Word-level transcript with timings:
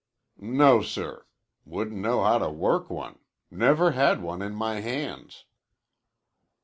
"No, 0.55 0.81
sir. 0.81 1.27
Wouldn't 1.63 1.95
know 2.01 2.23
how 2.23 2.39
to 2.39 2.49
work 2.49 2.89
one. 2.89 3.19
Never 3.51 3.91
had 3.91 4.19
one 4.23 4.41
in 4.41 4.55
my 4.55 4.79
hands." 4.79 5.45